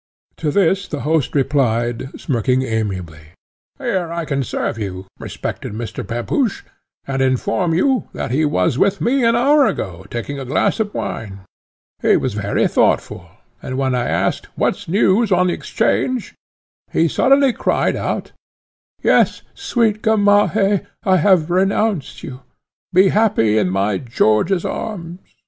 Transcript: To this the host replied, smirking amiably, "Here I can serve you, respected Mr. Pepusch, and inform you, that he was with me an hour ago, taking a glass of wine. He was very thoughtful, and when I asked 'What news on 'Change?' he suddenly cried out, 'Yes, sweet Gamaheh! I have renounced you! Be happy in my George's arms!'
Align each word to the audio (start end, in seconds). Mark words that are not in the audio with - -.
To 0.37 0.49
this 0.49 0.87
the 0.87 1.01
host 1.01 1.35
replied, 1.35 2.19
smirking 2.19 2.63
amiably, 2.63 3.33
"Here 3.77 4.11
I 4.11 4.25
can 4.25 4.41
serve 4.41 4.79
you, 4.79 5.05
respected 5.19 5.73
Mr. 5.73 6.03
Pepusch, 6.03 6.63
and 7.05 7.21
inform 7.21 7.75
you, 7.75 8.09
that 8.11 8.31
he 8.31 8.43
was 8.43 8.79
with 8.79 8.99
me 8.99 9.23
an 9.23 9.35
hour 9.35 9.67
ago, 9.67 10.07
taking 10.09 10.39
a 10.39 10.45
glass 10.45 10.79
of 10.79 10.91
wine. 10.95 11.41
He 12.01 12.17
was 12.17 12.33
very 12.33 12.67
thoughtful, 12.67 13.27
and 13.61 13.77
when 13.77 13.93
I 13.93 14.07
asked 14.07 14.47
'What 14.57 14.87
news 14.87 15.31
on 15.31 15.55
'Change?' 15.55 16.33
he 16.91 17.07
suddenly 17.07 17.53
cried 17.53 17.95
out, 17.95 18.31
'Yes, 19.03 19.43
sweet 19.53 20.01
Gamaheh! 20.01 20.83
I 21.03 21.17
have 21.17 21.51
renounced 21.51 22.23
you! 22.23 22.39
Be 22.91 23.09
happy 23.09 23.55
in 23.55 23.69
my 23.69 23.99
George's 23.99 24.65
arms!' 24.65 25.19